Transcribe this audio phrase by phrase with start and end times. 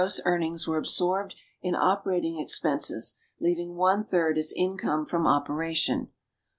[0.03, 1.31] ss earnings were absorl)e(l
[1.61, 6.09] in operating expenses, leaving one third as income from operation.